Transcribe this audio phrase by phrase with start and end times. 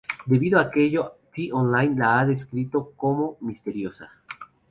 [0.25, 4.09] Debido a aquello T-Online la ha descrito como "misteriosa".